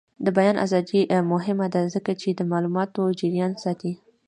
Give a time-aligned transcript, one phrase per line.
[0.25, 1.01] د بیان ازادي
[1.33, 3.93] مهمه ده ځکه چې د معلوماتو جریان ساتي.